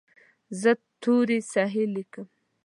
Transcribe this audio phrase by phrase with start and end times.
[0.61, 0.71] زه
[1.01, 2.27] توري صحیح لیکم.